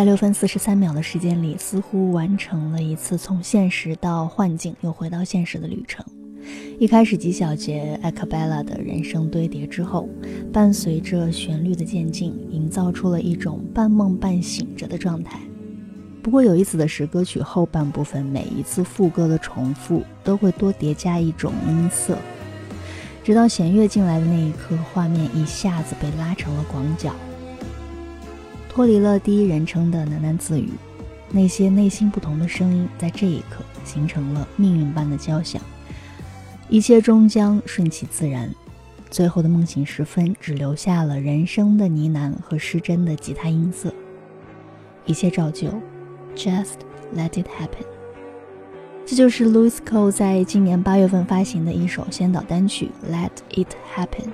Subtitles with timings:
[0.00, 6.02] 在六分四十三秒的时间里，似乎完成了一次从现实到幻境又回到现实的旅程。
[6.78, 10.08] 一开始几小节艾克贝拉的人声堆叠之后，
[10.50, 15.38] 伴随着旋律的渐进，营造出了一种半梦半醒着的状态。
[16.22, 22.16] 不过有意思的是，歌曲后半部分每一次副歌的重复都会多叠加一种音色，
[23.22, 27.14] 直到弦乐进来的那一刻，画面一下子被拉成了广角。
[28.70, 30.70] 脱离了第一人称的喃喃自语，
[31.32, 35.60] 那些内心不同的声音在这一刻形成了命运般的交响，
[36.68, 38.48] 一切终将顺其自然。
[39.10, 43.92] 最后的梦醒时分，只留下了人生的呢喃和失真的吉他音色，
[45.04, 45.68] 一切照旧
[46.36, 46.76] ，Just
[47.16, 47.84] let it happen。
[49.04, 54.26] 这就是 Louis Cole 在今年八月份发行的一首先导单曲《Let It Happen》。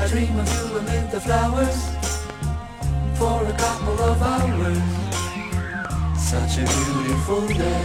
[0.00, 1.76] I dream of you amid the flowers
[3.18, 4.78] for a couple of hours.
[6.18, 7.84] Such a beautiful day.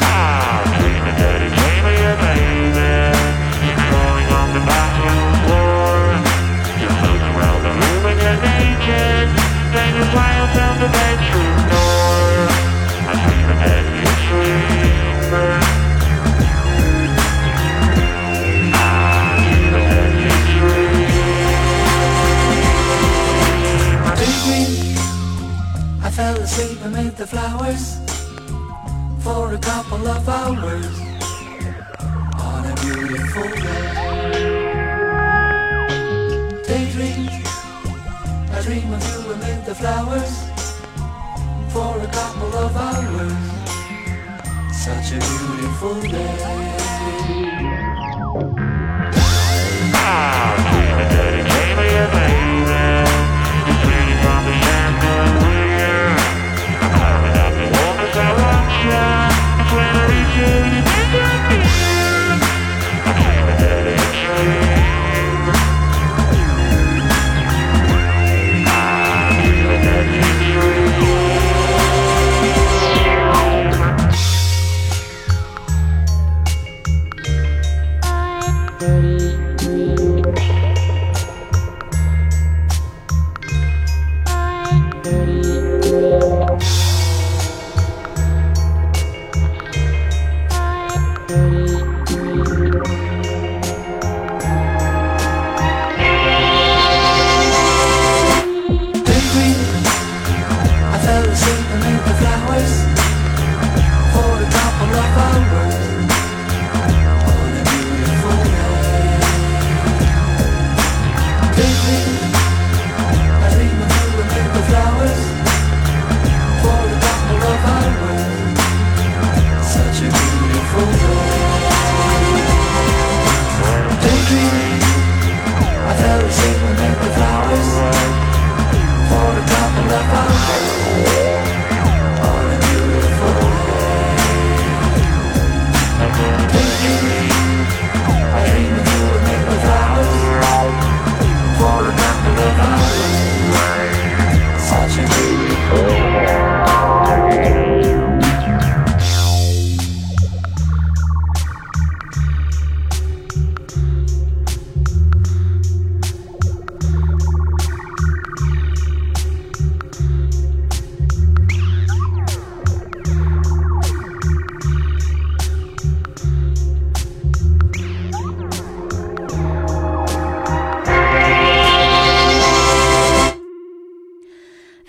[0.00, 2.32] Ah, dreaming that he came here,
[26.12, 27.98] fell asleep amid the flowers
[29.20, 31.00] for a couple of hours
[32.38, 34.32] on a beautiful day.
[36.66, 37.28] Daydream,
[38.52, 40.34] I dream of you amid the flowers
[41.72, 43.42] for a couple of hours.
[44.84, 47.51] Such a beautiful day.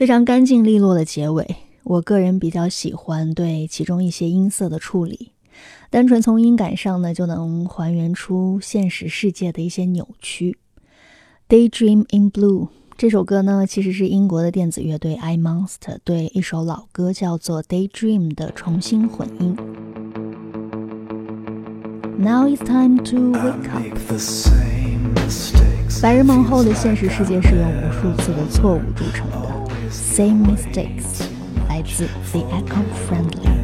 [0.04, 1.48] 非常干净利落的结尾，
[1.86, 5.32] 我个人比较喜欢对其中一些音色的处理，
[5.90, 10.58] 单纯从音感上呢，就能还原出现实世界的一些扭曲。
[11.48, 12.68] Daydream in Blue
[12.98, 19.56] 这首歌呢，其实是英国的电子乐队 I Monster 对一首老歌叫做 Daydream 的重新混音。
[22.18, 23.84] Now it's time to wake up。
[26.02, 29.63] 白日梦后的现实世界是由无数次的错误铸成的。
[29.94, 31.22] Same mistakes
[31.70, 33.63] 来自 The Echo Friendly。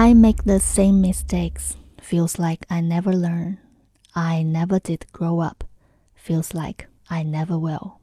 [0.00, 1.74] I make the same mistakes.
[2.00, 3.56] Feels like I never learn.
[4.14, 5.64] I never did grow up.
[6.14, 7.94] Feels like I never will.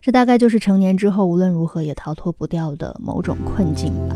[0.00, 4.14] 这大概就是成年之后无论如何也逃脱不掉的某种困境吧。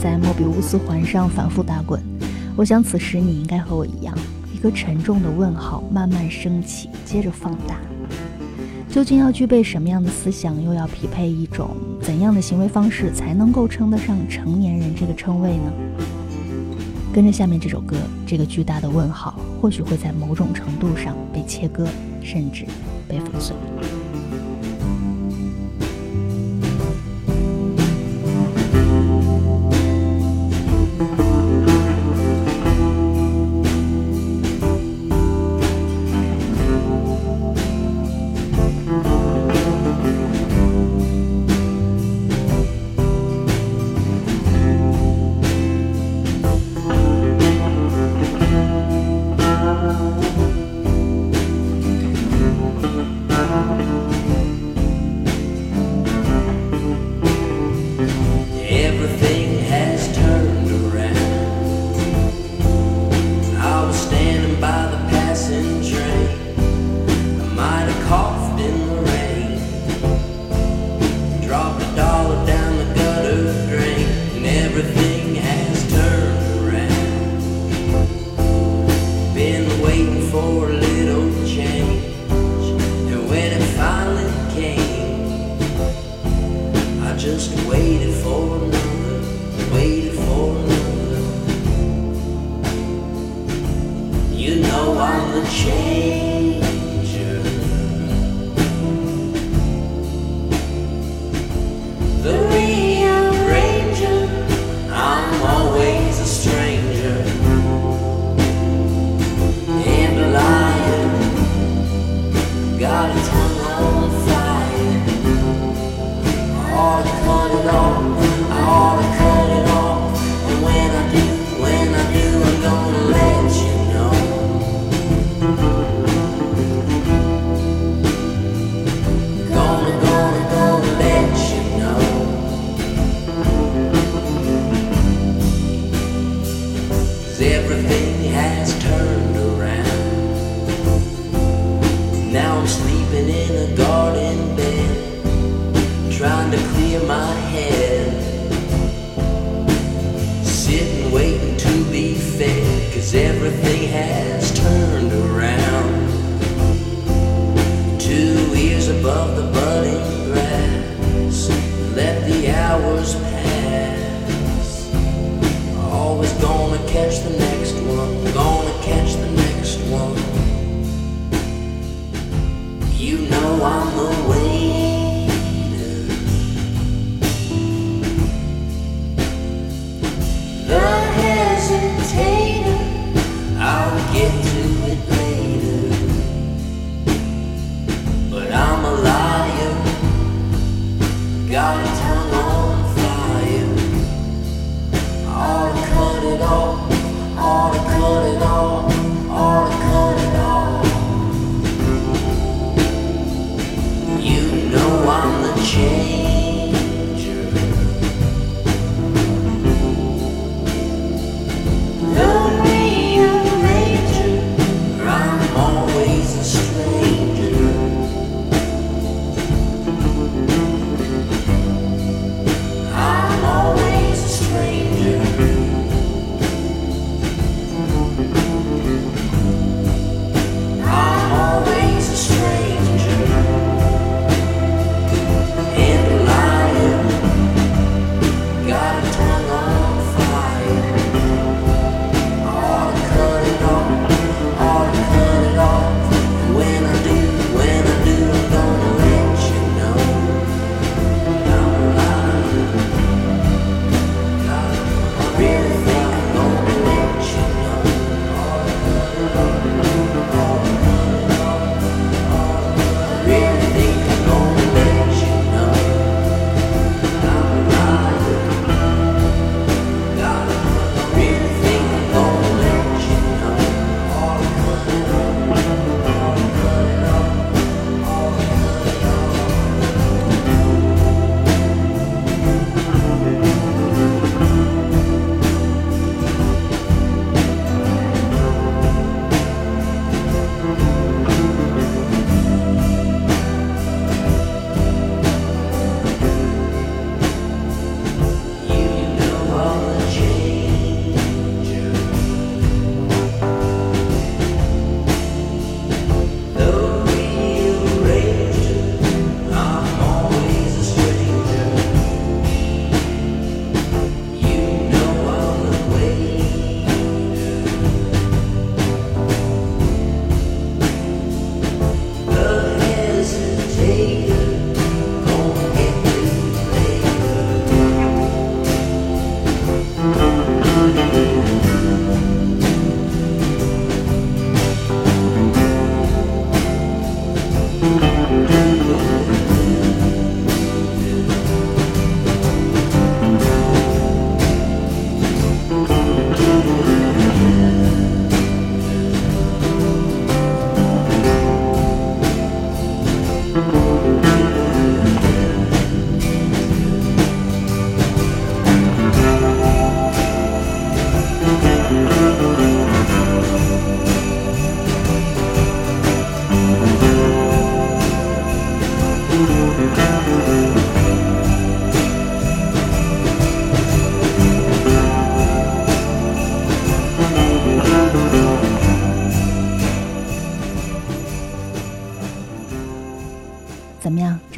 [0.00, 2.02] 在莫比乌斯环上反复打滚，
[2.56, 4.12] 我想此时你应该和我一样，
[4.52, 7.78] 一个沉重的问号慢慢升起，接着放大。
[8.94, 15.72] 究竟要具备什么样的思想，又要匹配一种怎样的行为方式，才能够称得上成年人这个称谓呢？
[17.12, 21.88] 跟着下面这首歌，这个巨大的问号，或许会在某种程度上被切割，
[22.22, 22.66] 甚至
[23.08, 23.56] 被粉碎。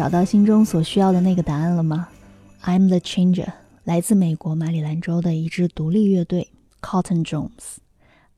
[0.07, 2.07] 找到心中所需要的那个答案了吗
[2.63, 3.49] ？I'm the Changer，
[3.83, 7.79] 来自美国马里兰州的一支独立乐队 Cotton Jones。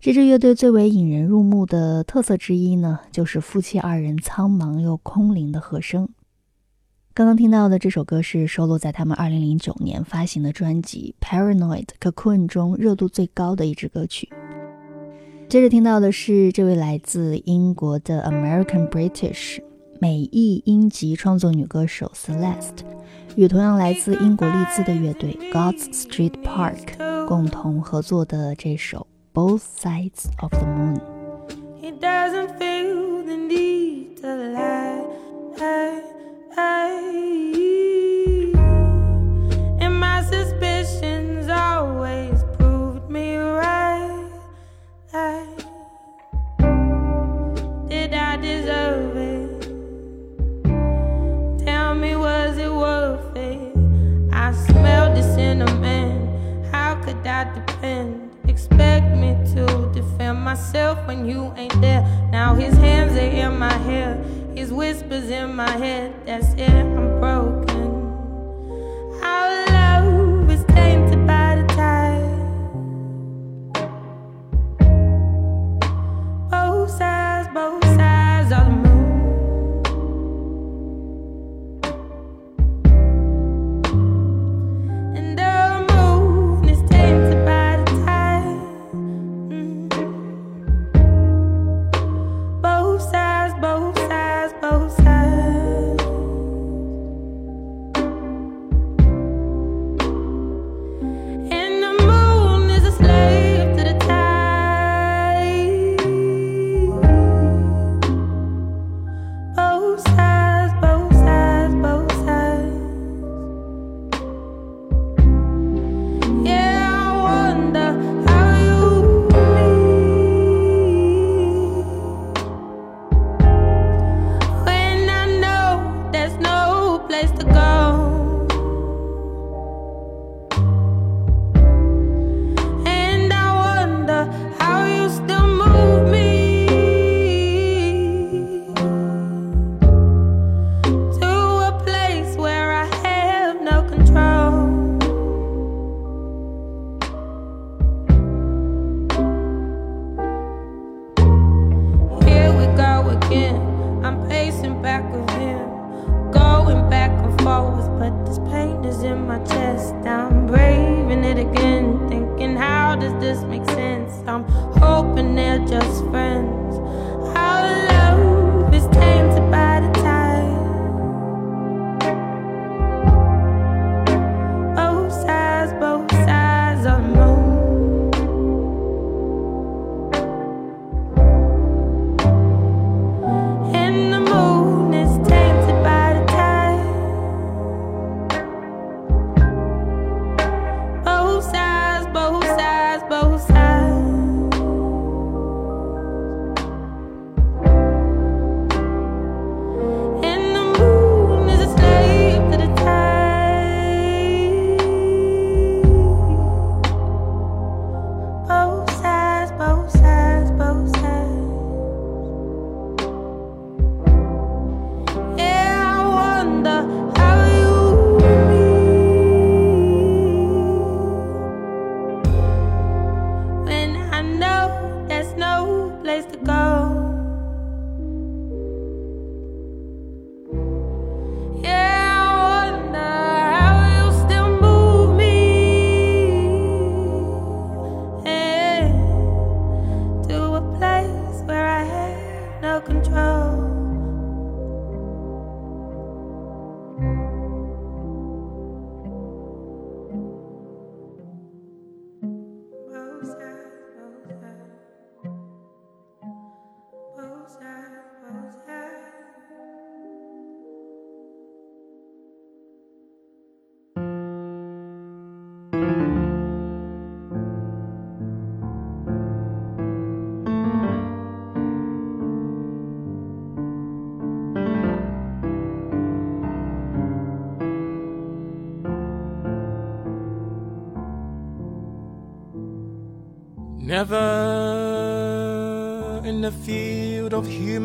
[0.00, 6.08] 这支乐队最为引人入目的特色之一呢，就是夫妻二人苍茫又空灵的和声。
[7.12, 14.30] 刚刚听到的这首歌是收录在他们2009年发行的专辑《Paranoid Cocoon》中热度最高的一支歌曲。
[15.50, 19.60] 接着听到的是这位来自英国的 American British
[20.00, 22.84] 美裔英籍创作女歌手 Celeste，
[23.34, 30.94] 与同样来自英国利兹的乐队 God's Street Park 共同合作的这首《Both Sides of the Moon》。
[31.82, 31.92] He
[54.58, 56.64] I smelled the cinnamon.
[56.72, 58.32] How could I depend?
[58.48, 62.02] Expect me to defend myself when you ain't there.
[62.32, 64.20] Now his hands are in my hair,
[64.56, 66.12] his whispers in my head.
[66.26, 67.86] That's it, I'm broken.
[69.22, 69.67] Our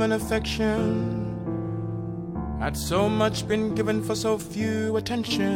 [0.03, 0.75] Human affection.
[2.59, 5.47] Had so much been given for so few attention.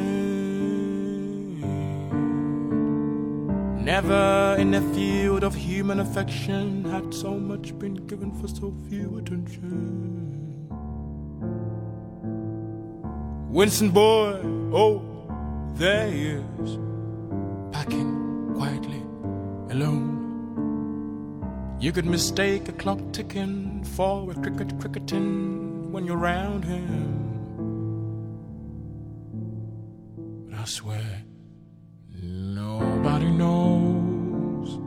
[3.83, 9.17] Never in the field of human affection had so much been given for so few
[9.17, 10.69] attention.
[13.49, 14.39] Winston boy,
[14.71, 15.01] oh,
[15.75, 16.87] there he is.
[21.97, 26.86] Could mistake a clock ticking for a cricket cricketing when you're round him.
[30.47, 31.23] But I swear,
[32.21, 34.77] nobody knows.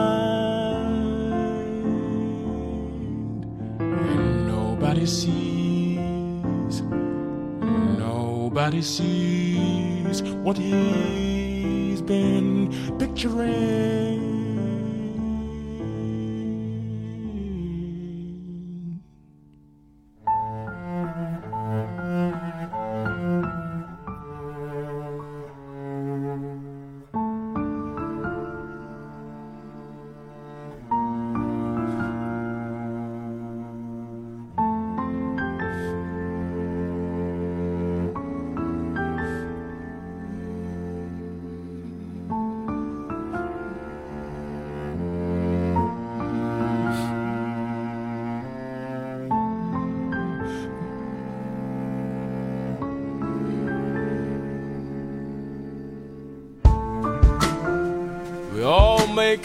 [3.81, 5.56] And nobody sees.
[8.57, 14.16] Nobody sees what he's been picturing.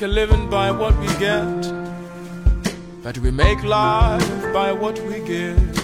[0.01, 1.61] Make a living by what we get,
[3.03, 5.75] but we make life by what we give,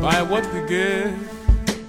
[0.00, 1.12] by what we give.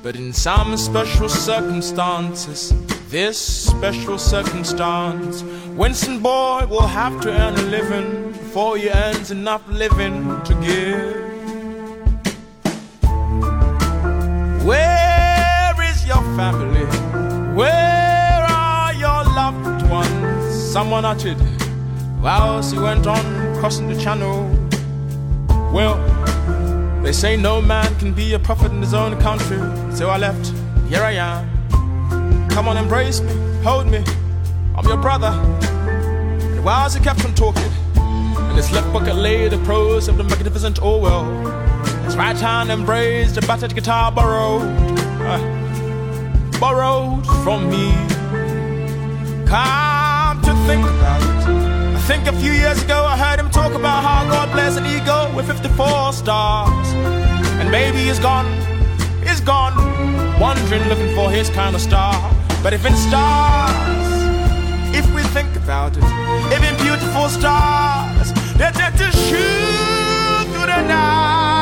[0.04, 2.73] But in some special circumstances,
[3.10, 5.43] this special circumstance,
[5.77, 11.15] Winston Boy will have to earn a living before he earns enough living to give.
[14.65, 16.86] Where is your family?
[17.56, 17.90] Where
[20.72, 21.36] Someone uttered
[22.22, 23.22] whilst he went on
[23.58, 24.50] crossing the channel.
[25.74, 25.98] Well,
[27.04, 29.58] they say no man can be a prophet in his own country.
[29.94, 30.54] So I left.
[30.88, 32.48] Here I am.
[32.52, 34.02] Come on, embrace me, hold me.
[34.78, 35.34] I'm your brother.
[36.42, 40.24] And whilst he kept on talking, in his left pocket lay the prose of the
[40.24, 41.26] magnificent Orwell.
[42.06, 44.62] His right hand embraced a battered guitar borrowed,
[45.20, 47.92] uh, borrowed from me.
[49.48, 50.01] To
[50.65, 51.95] think about it.
[51.95, 54.86] I think a few years ago I heard him talk about how God bless an
[54.86, 56.88] eagle with 54 stars.
[57.60, 58.47] And maybe he's gone,
[59.26, 59.76] he's gone,
[60.39, 62.13] wandering looking for his kind of star.
[62.63, 64.13] But if in stars,
[64.93, 66.04] if we think about it,
[66.56, 71.61] if in beautiful stars, they're to shoot through the night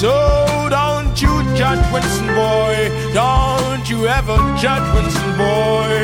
[0.00, 2.74] so don't you judge Winston boy.
[3.14, 5.94] Don't you ever judge Winston boy.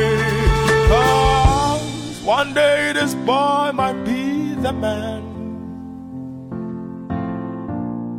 [0.89, 5.23] Cause one day this boy might be the man.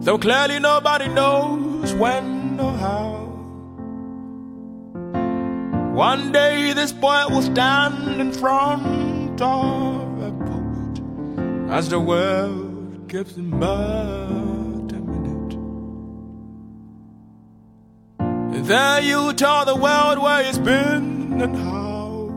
[0.01, 3.23] Though clearly nobody knows when or how.
[5.95, 13.35] One day this boy will stand in front of a pulpit as the world gives
[13.37, 14.42] him but
[18.63, 22.29] There you tell the world where he's been and how.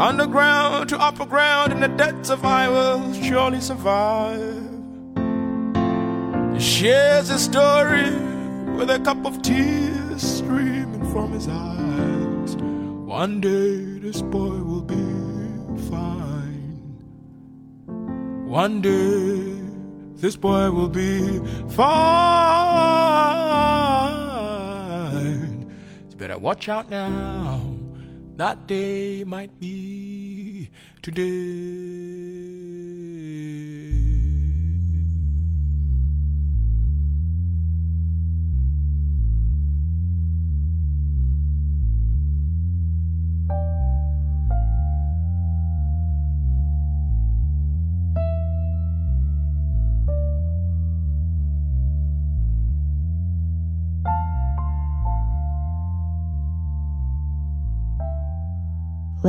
[0.00, 4.68] Underground to upper ground in the depths of I will surely survive.
[6.54, 8.12] He shares his story
[8.76, 12.54] with a cup of tears streaming from his eyes.
[12.54, 14.94] One day this boy will be
[15.90, 16.94] fine.
[18.46, 19.58] One day
[20.20, 21.40] this boy will be
[21.70, 23.00] fine.
[26.20, 27.62] Better watch out now.
[28.36, 30.68] That day might be
[31.00, 32.59] today.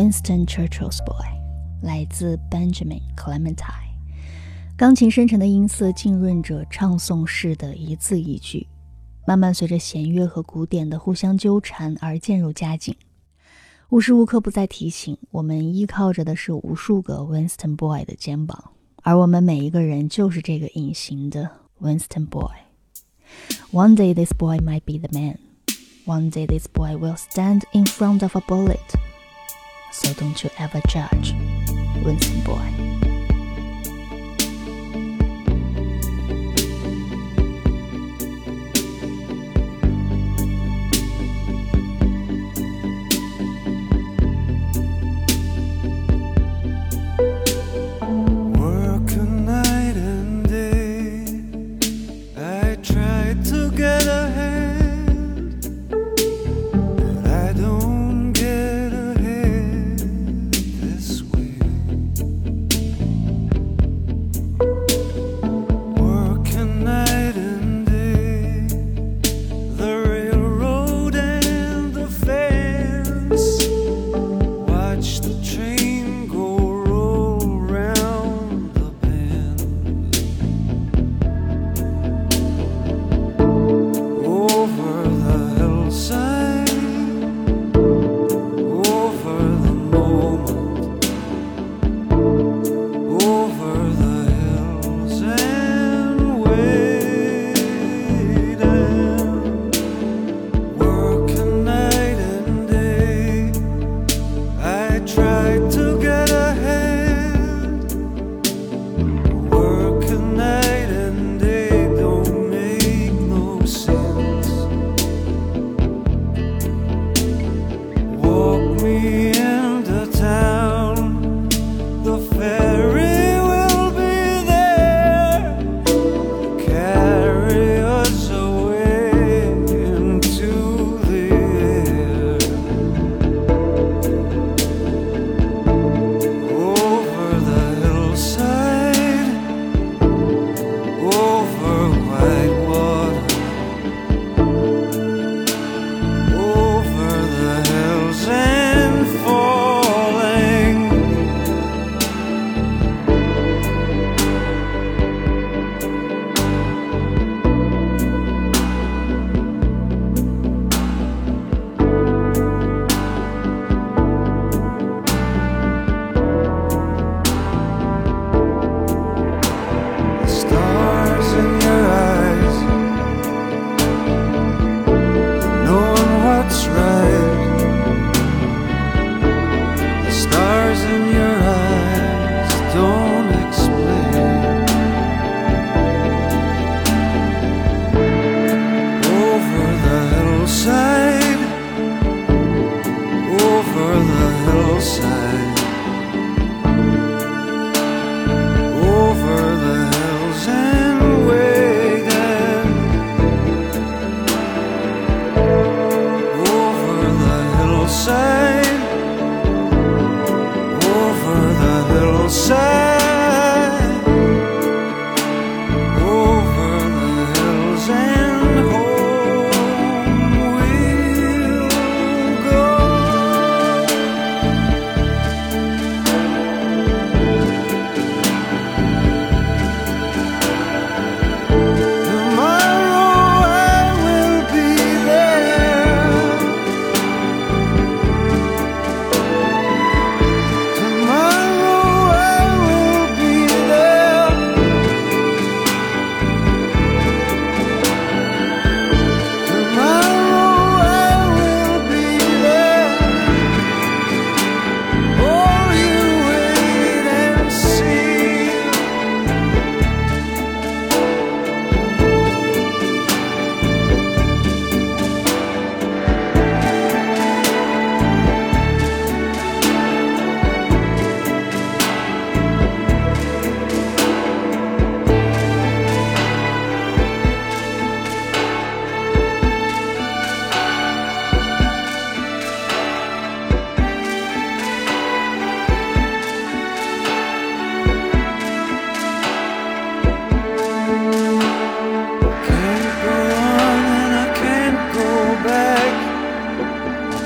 [0.02, 1.28] Winston Churchill's Boy，
[1.84, 3.94] 来自 Benjamin Clementine。
[4.76, 8.66] 钢琴深沉的音色浸润着唱诵式的一字一句，
[9.28, 12.96] 慢慢随着弦乐和鼓点的互相纠缠而渐入佳境。
[13.90, 18.72] 无时无刻不在提醒我们，依靠着的是无数个 Winston Boy 的肩膀，
[19.04, 21.48] 而我们每一个人就是这个隐形的
[21.80, 22.50] Winston Boy。
[23.72, 25.38] One day this boy might be the man.
[26.08, 28.80] One day this boy will stand in front of a bullet.
[29.92, 31.34] So don't you ever judge,
[32.04, 32.81] Winston Boy.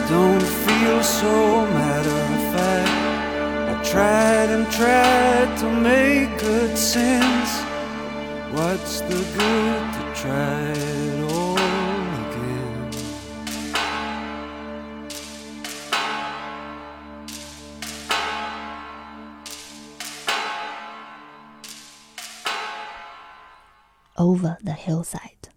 [0.07, 2.95] Don't feel so matter of fact.
[3.69, 7.51] I tried and tried to make good sense.
[8.53, 11.57] What's the good to try it all
[12.23, 12.91] again?
[24.17, 25.49] Over the hillside，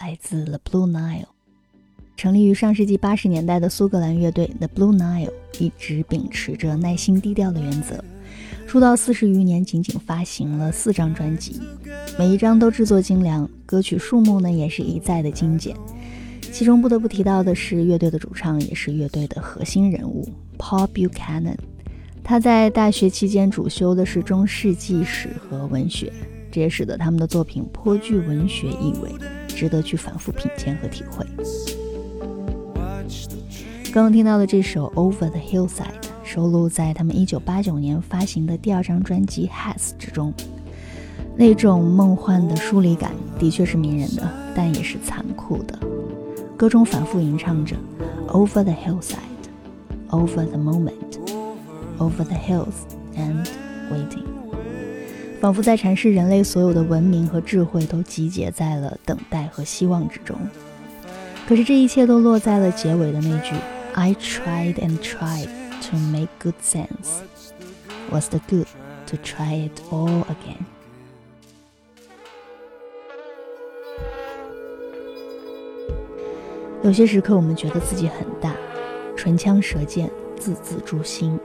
[0.00, 1.37] 来自 The Blue Nile。
[2.18, 8.02] 成立于上世纪八十年代的苏格兰乐队 The Blue Nile 一直秉持着耐心低调的原则，
[8.66, 11.60] 出道四十余年，仅仅发行了四张专辑，
[12.18, 15.76] 每一张都制作精良，歌曲数目呢也是一再的精简。
[16.50, 21.54] 其中不得不提到的是，乐队的主唱也是乐队的核心人物 Paul Buchanan。
[22.24, 26.12] 他在大学期间主修的是中世纪史和文学，
[26.50, 29.08] 这也使得他们的作品颇具文学意味，
[29.46, 31.24] 值得去反复品鉴和体会。
[33.92, 35.68] 刚刚听到的这首《Over the Hillside》
[36.22, 40.32] 收录在他们1989年发行的第二张专辑《Has》之中，
[41.36, 45.78] 那种梦幻的疏离感的确是迷人的，但也是残酷的。
[46.56, 47.76] 歌中反复吟唱着
[48.28, 49.16] “Over the hillside,
[50.10, 50.92] over the moment,
[51.98, 52.74] over the hills
[53.16, 53.46] and
[53.90, 54.24] waiting”，
[55.40, 60.36] 仿佛在阐释人类所有的文明和智慧都集结在了等待和希望之中。
[61.48, 63.54] 可是这一切都落在了结尾的那句
[63.94, 65.48] “I tried and tried
[65.90, 67.22] to make good sense.
[68.12, 68.66] Was the good
[69.06, 70.66] to try it all again?”
[76.82, 78.52] 有些时刻，我们觉得自己很大，
[79.16, 81.38] 唇枪舌剑，字字诛心；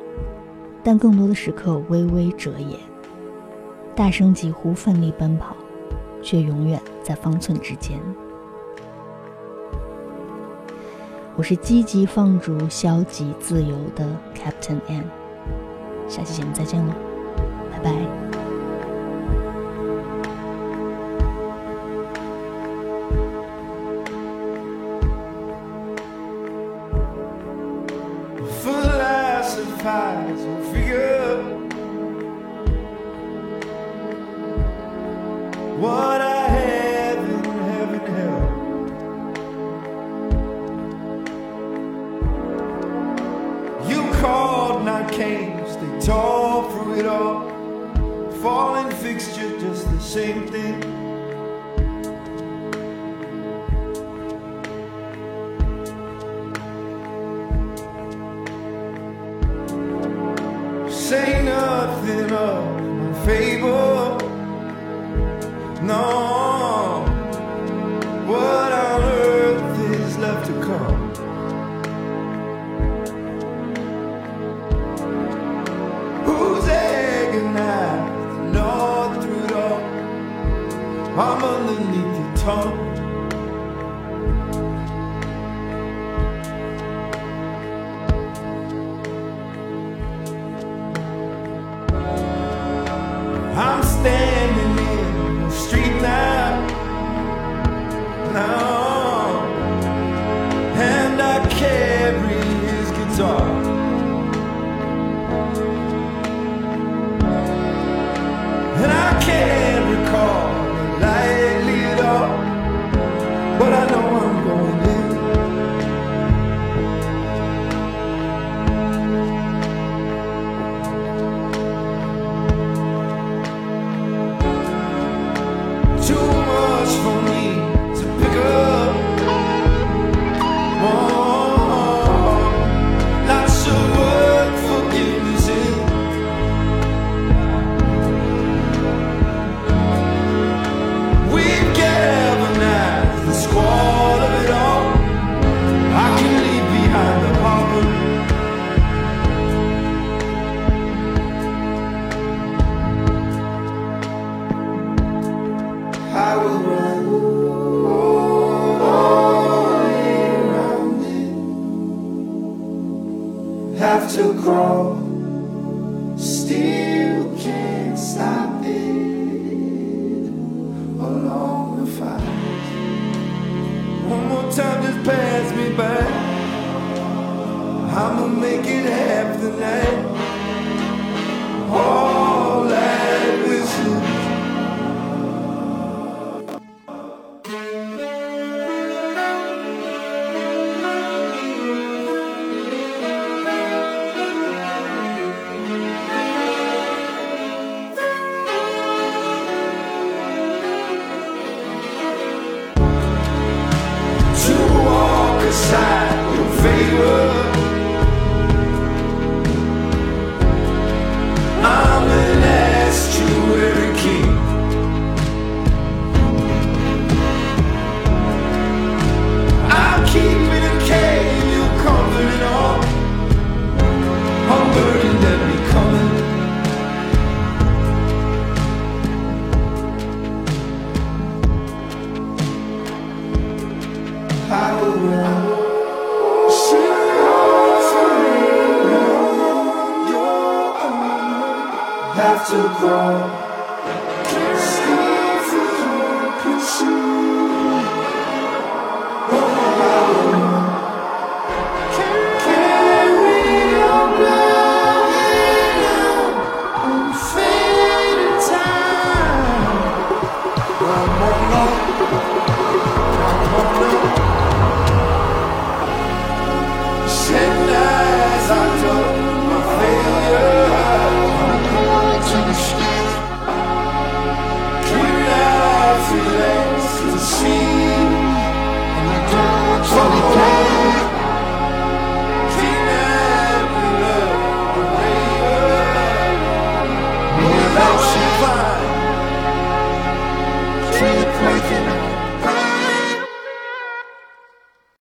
[0.83, 2.77] 但更多的时刻，微微折也，
[3.95, 5.55] 大声疾呼，奋力奔跑，
[6.21, 7.97] 却永远在方寸之间。
[11.35, 14.05] 我是积极放逐、消极自由的
[14.35, 15.03] Captain M。
[16.07, 16.93] 下期节目再见喽，
[17.71, 18.22] 拜拜。
[62.03, 64.17] Nothing of my favor.
[65.81, 66.22] No,